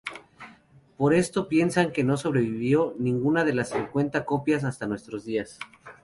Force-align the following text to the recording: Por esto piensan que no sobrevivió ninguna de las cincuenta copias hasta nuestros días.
Por 0.97 1.13
esto 1.13 1.47
piensan 1.47 1.91
que 1.91 2.03
no 2.03 2.17
sobrevivió 2.17 2.95
ninguna 2.97 3.43
de 3.43 3.53
las 3.53 3.69
cincuenta 3.69 4.25
copias 4.25 4.63
hasta 4.63 4.87
nuestros 4.87 5.25
días. 5.25 5.59